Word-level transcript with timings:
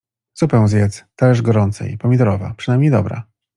Zupę 0.37 0.67
zjedz, 0.67 1.05
talerz 1.15 1.41
gorącej, 1.41 1.97
pomidorowa, 1.97 2.53
przynajmniej 2.57 2.91
dobra. 2.91 3.23